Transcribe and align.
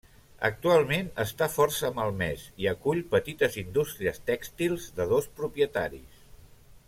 Actualment 0.47 1.09
està 1.23 1.47
força 1.55 1.91
malmès 1.99 2.45
i 2.63 2.69
acull 2.71 3.03
petites 3.13 3.59
indústries 3.63 4.19
tèxtils 4.31 4.89
de 5.01 5.07
dos 5.13 5.29
propietaris. 5.43 6.27